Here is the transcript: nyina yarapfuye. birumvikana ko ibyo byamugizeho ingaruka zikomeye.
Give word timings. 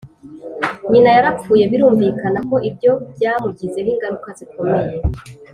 nyina 0.91 1.09
yarapfuye. 1.17 1.63
birumvikana 1.71 2.39
ko 2.49 2.55
ibyo 2.69 2.91
byamugizeho 3.13 3.89
ingaruka 3.93 4.29
zikomeye. 4.37 4.97